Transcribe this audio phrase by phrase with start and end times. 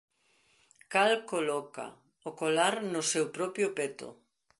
[0.93, 1.85] Cal coloca
[2.29, 4.07] o colar no seu propio peto.